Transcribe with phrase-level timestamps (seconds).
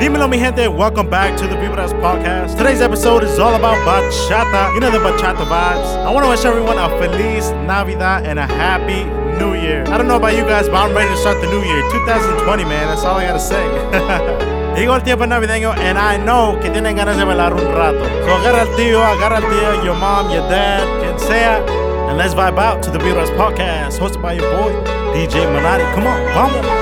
[0.00, 0.66] Dímelo, mi gente.
[0.68, 2.56] Welcome back to the Vibras podcast.
[2.56, 4.74] Today's episode is all about bachata.
[4.74, 5.96] You know the bachata vibes.
[6.04, 9.04] I want to wish everyone a feliz Navidad and a happy
[9.38, 9.84] New Year.
[9.88, 11.82] I don't know about you guys, but I'm ready to start the new year.
[11.90, 12.88] 2020, man.
[12.88, 13.62] That's all I gotta say.
[14.76, 18.04] Llegó el tiempo navideño and I know que tienen ganas de bailar un rato.
[18.24, 21.62] So agarra al tío, agarra al tío, your mom, your dad, quien sea,
[22.08, 24.72] and let's vibe out to the Vibras podcast hosted by your boy,
[25.12, 25.84] DJ Manati.
[25.94, 26.81] Come on, vamos.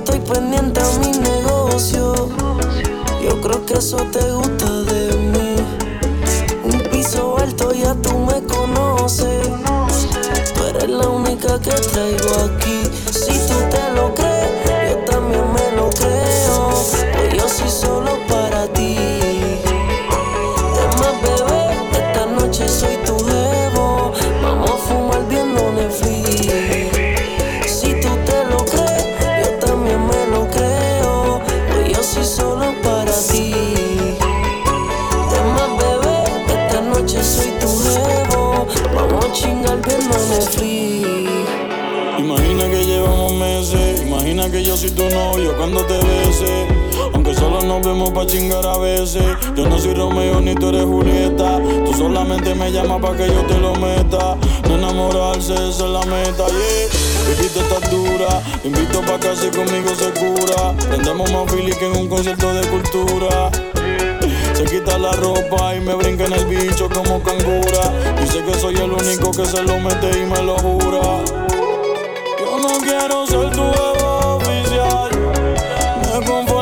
[0.00, 2.28] Estoy pendiente a mi negocio.
[3.22, 5.56] Yo creo que eso te gusta de mí.
[6.64, 9.46] Un piso alto, ya tú me conoces.
[10.54, 12.82] Tú eres la única que traigo aquí.
[13.10, 14.29] Si tú te lo crees,
[52.10, 54.36] solamente me llamas pa' que yo te lo meta.
[54.68, 56.88] No enamorarse, esa es la meta, yeah.
[57.28, 60.74] Viviste estás dura, invito pa' casa y conmigo se cura.
[60.88, 63.50] Prendemos más fili que en un concierto de cultura.
[64.54, 67.82] Se quita la ropa y me brinca en el bicho como cangura.
[68.20, 71.02] Dice que soy el único que se lo mete y me lo jura.
[72.40, 75.10] Yo no quiero ser tu oficial.
[76.02, 76.59] Me conformo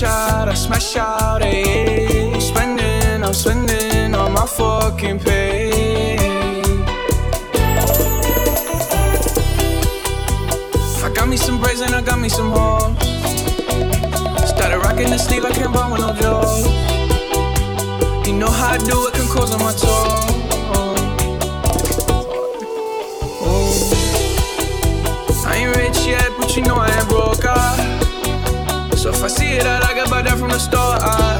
[0.00, 2.32] smash out, I smash out, yeah.
[2.32, 6.16] I'm spending, I'm spending on my fucking pay.
[11.04, 12.96] I got me some braids and I got me some hoes.
[14.48, 16.66] Started rocking the sleeve, I can't buy with no jaws.
[18.26, 20.39] You know how I do it, can cause on my toes.
[29.20, 30.96] If I see it, I like it, that from the store.
[30.96, 31.36] ah.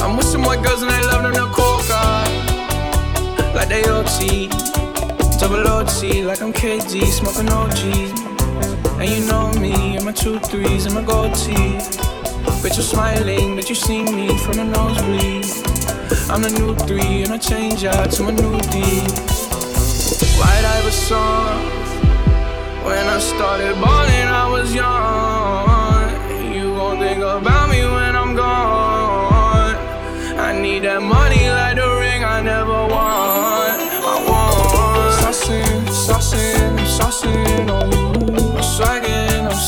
[0.00, 2.00] I'm with some white girls and they love them to coca.
[3.52, 4.48] Like they OT,
[5.38, 7.80] double OT, like I'm KD, smoking OG.
[8.98, 12.00] And you know me, and my two threes and my gold teeth.
[12.64, 15.44] Bitch, you're smiling, but you see me from the nosebleed.
[16.32, 18.80] I'm the new three, and I change out to my new D.
[20.40, 21.60] White Iverson.
[22.86, 25.79] When I started balling, I was young.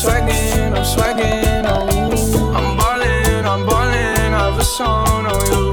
[0.03, 1.89] Swagging, I'm swagging on.
[2.57, 5.63] I'm ballin', I'm ballin', I have a song on you.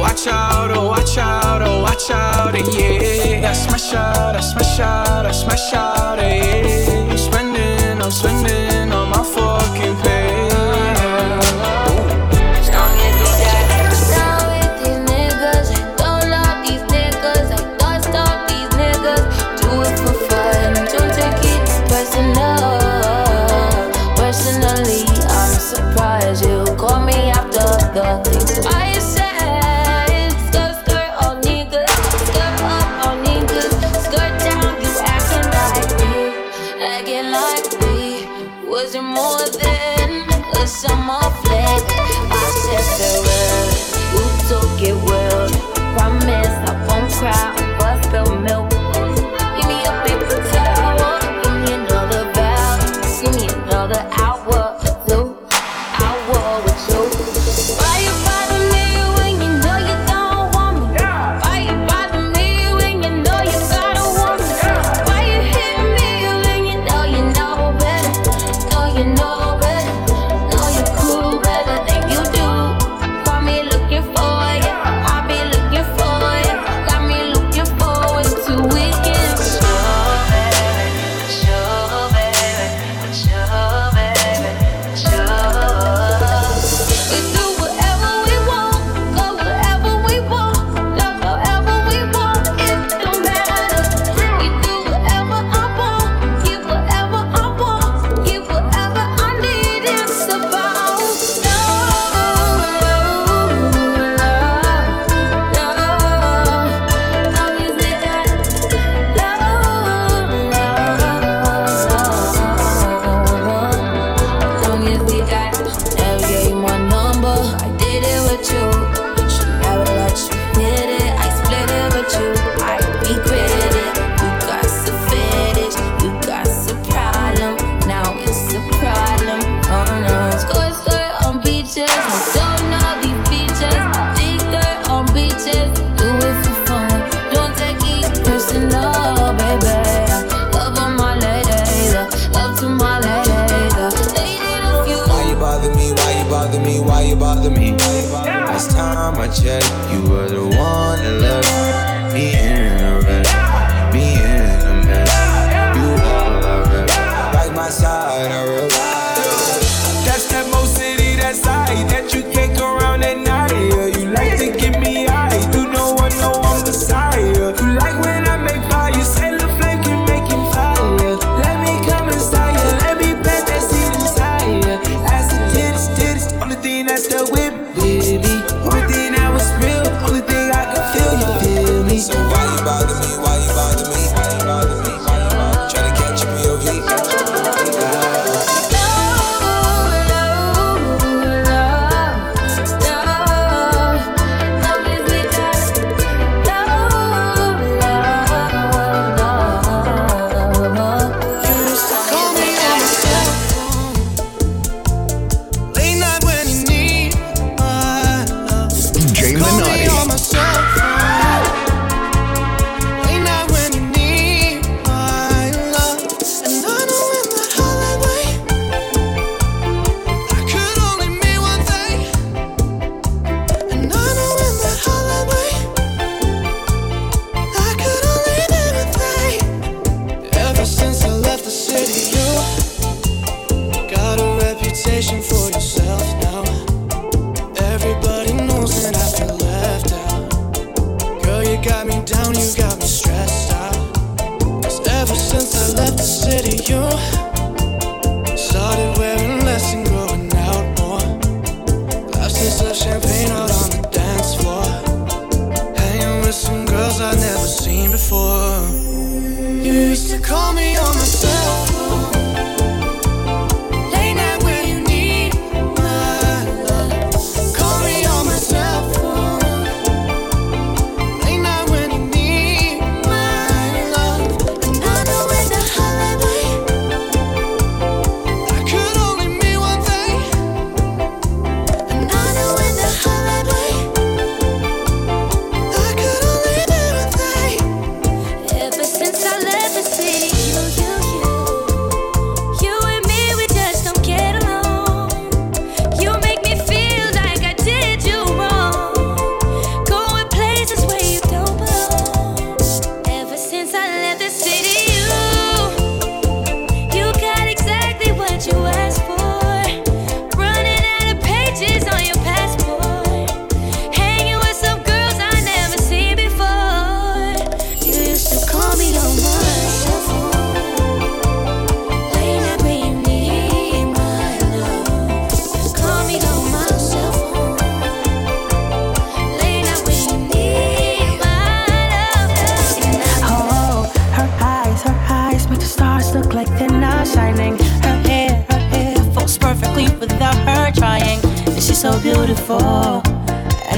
[0.00, 2.64] Watch out, oh watch out, oh watch out, eh,
[3.40, 3.50] yeah.
[3.50, 7.10] I smash out, I smash out, I smash out, eh, yeah.
[7.10, 8.71] I'm spending, I'm spending
[56.60, 57.11] it's so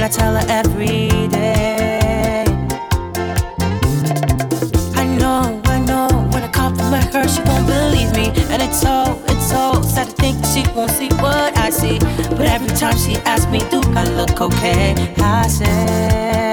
[0.05, 2.45] I tell her every day.
[4.93, 8.27] I know, I know, when I compliment her, she won't believe me.
[8.53, 11.97] And it's so, it's so sad to think she won't see what I see.
[12.37, 14.93] But every time she asks me, do I look okay?
[15.17, 16.44] I say.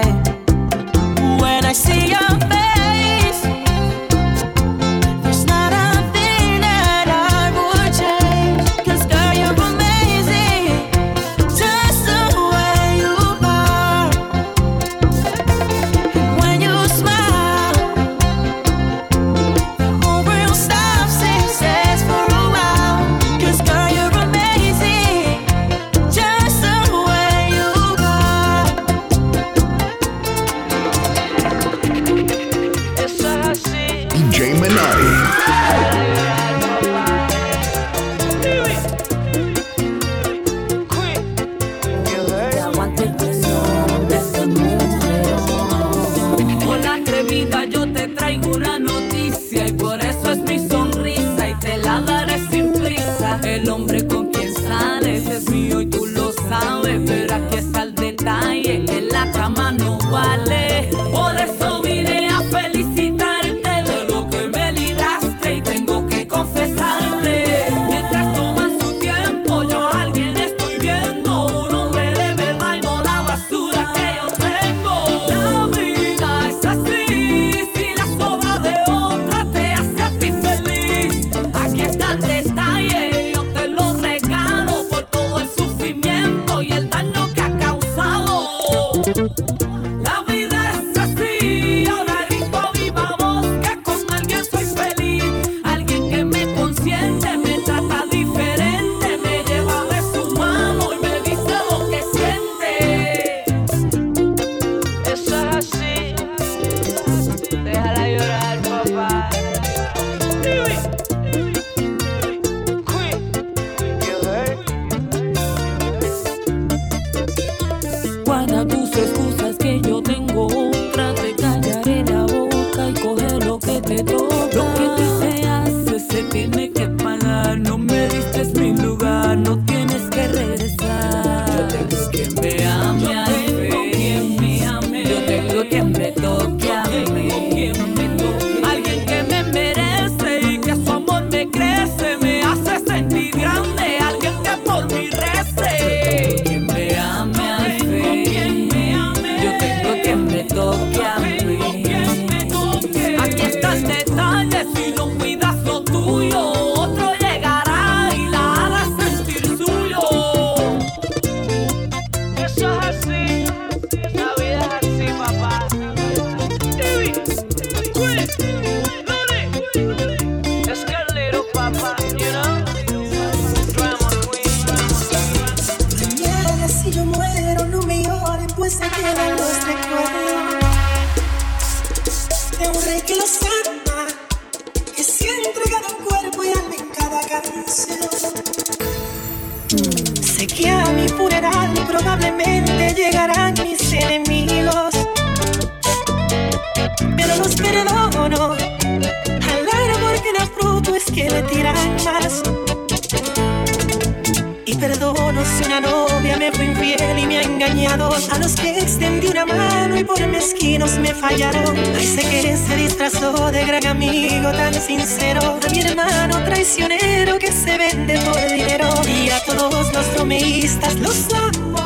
[207.64, 211.76] a los que extendí una mano y por mezquinos me fallaron.
[211.96, 217.78] Ese que se disfrazó de gran amigo tan sincero, a mi hermano traicionero que se
[217.78, 221.78] vende por dinero y a todos los bromeístas los amo,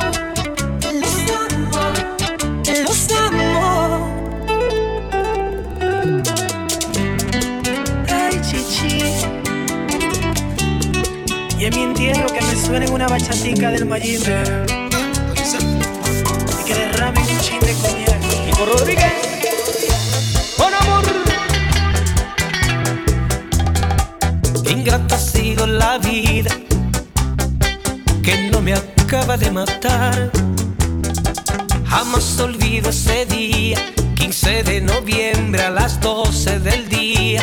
[0.94, 1.14] los
[1.52, 1.92] amo,
[2.82, 4.08] los amo.
[8.08, 9.04] Ay, chichi.
[11.58, 14.85] Y en mi entierro que me suene una bachatica del Mayimbe.
[17.58, 19.12] Kiko Rodríguez.
[20.56, 21.04] Con amor.
[24.70, 26.50] Ingrata ha sido la vida
[28.22, 30.30] que no me acaba de matar.
[31.86, 33.78] Jamás olvido ese día,
[34.16, 37.42] 15 de noviembre a las 12 del día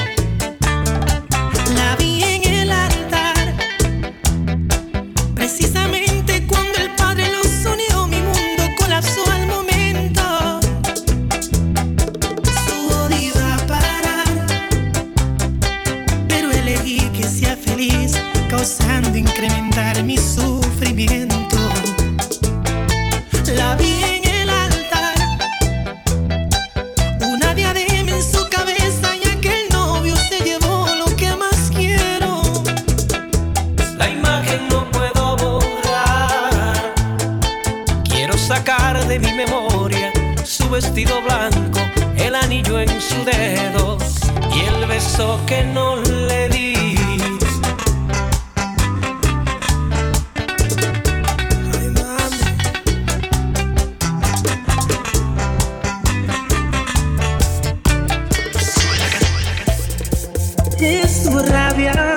[60.84, 62.16] sientes tu rabia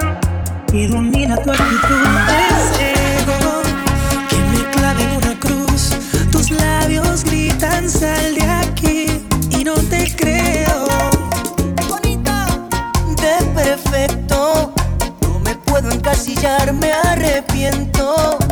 [0.72, 2.06] y domina tu actitud.
[2.50, 2.80] Es
[3.20, 3.62] ego
[4.28, 5.90] que me clave en una cruz.
[6.32, 9.06] Tus labios gritan sal de aquí
[9.50, 10.86] y no te creo.
[11.88, 12.32] Bonito,
[13.22, 14.72] de perfecto.
[15.22, 18.45] No me puedo encasillar, me arrepiento.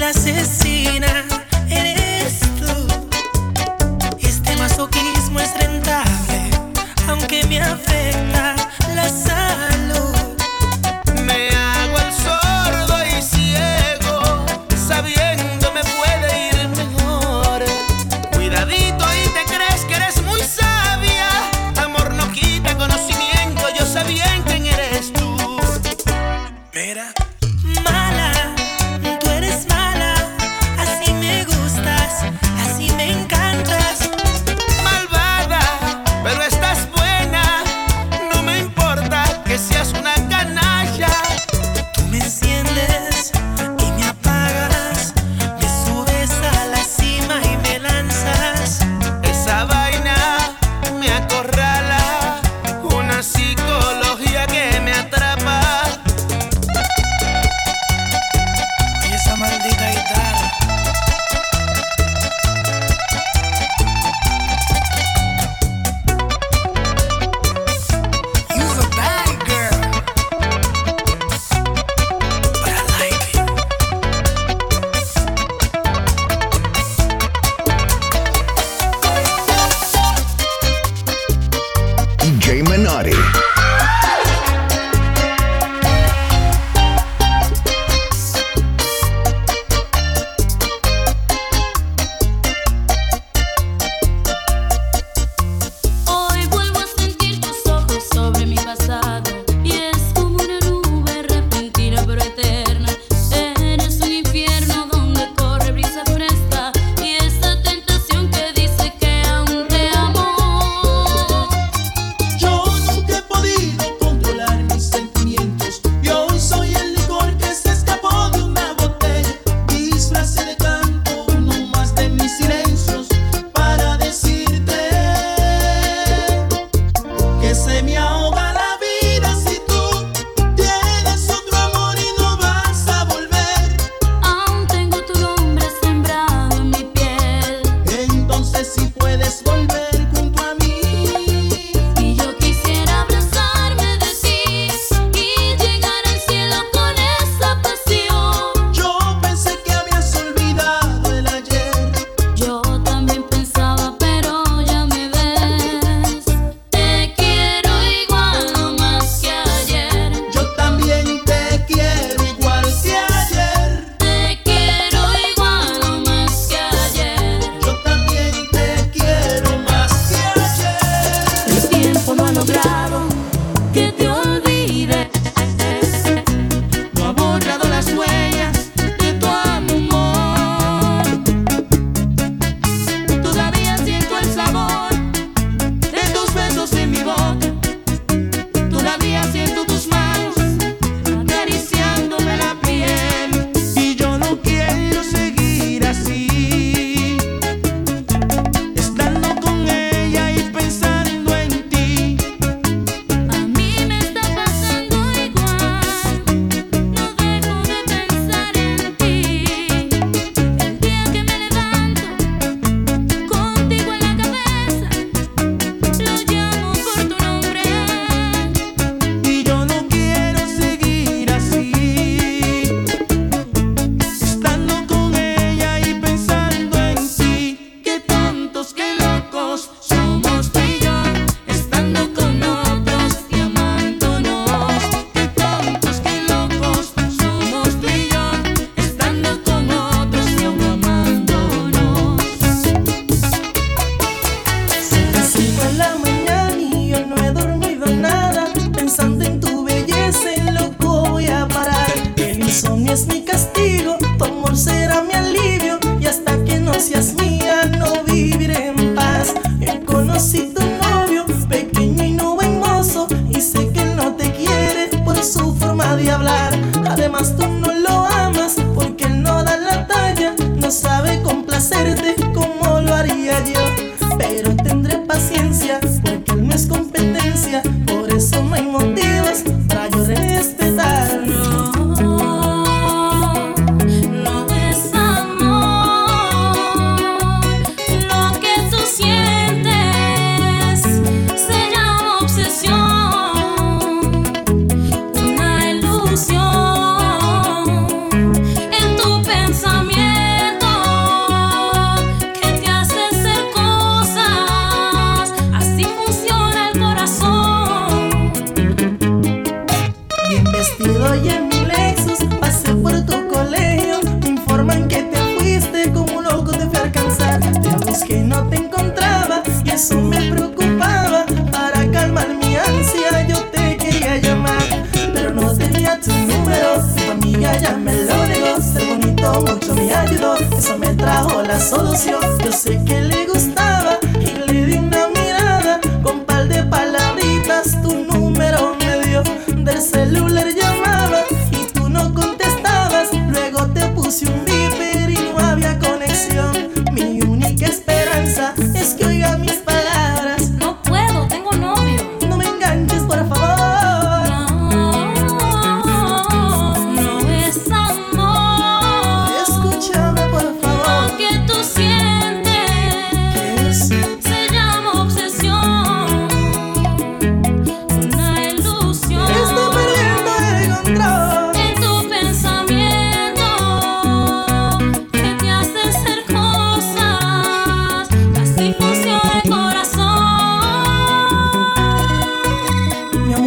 [0.00, 1.29] La asesina.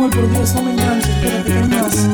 [0.10, 2.10] por Dios, no me enganches, espérate que más.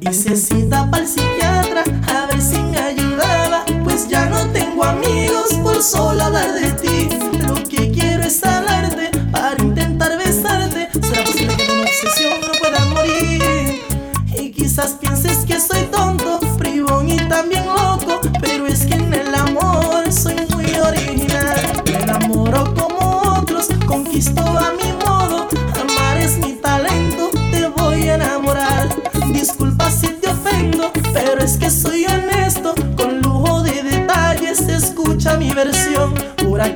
[0.00, 4.84] Y se cita para el psiquiatra, a ver si me ayudaba, pues ya no tengo
[4.84, 7.08] amigos por solo hablar de ti.
[7.46, 9.10] Lo que quiero es hablarte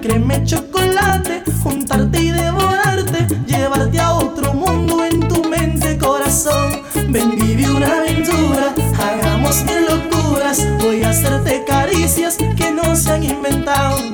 [0.03, 6.83] crema y chocolate, juntarte y devorarte, llevarte a otro mundo en tu mente, corazón.
[7.09, 13.23] Ven, vive una aventura, hagamos mil locuras, voy a hacerte caricias que no se han
[13.23, 14.12] inventado.